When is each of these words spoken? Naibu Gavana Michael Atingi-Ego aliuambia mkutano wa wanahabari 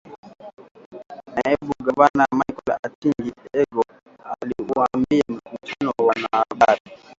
Naibu 1.33 1.73
Gavana 1.85 2.25
Michael 2.37 2.77
Atingi-Ego 2.87 3.83
aliuambia 4.41 5.23
mkutano 5.29 5.93
wa 5.97 6.05
wanahabari 6.05 6.81